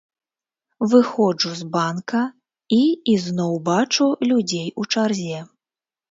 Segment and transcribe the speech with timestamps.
[0.91, 2.21] Выходжу з банка
[2.77, 2.79] і
[3.13, 5.37] ізноў бачу людзей у чарзе.